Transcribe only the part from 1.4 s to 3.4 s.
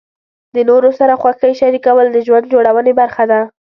شریکول د ژوند جوړونې برخه ده.